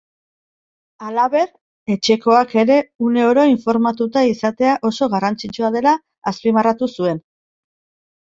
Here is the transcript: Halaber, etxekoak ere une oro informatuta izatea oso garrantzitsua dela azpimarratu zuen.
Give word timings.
Halaber, 1.07 1.49
etxekoak 1.95 2.55
ere 2.61 2.77
une 3.07 3.25
oro 3.31 3.43
informatuta 3.49 4.23
izatea 4.29 4.71
oso 4.91 5.09
garrantzitsua 5.17 5.71
dela 5.77 5.93
azpimarratu 6.33 6.89
zuen. 6.97 7.21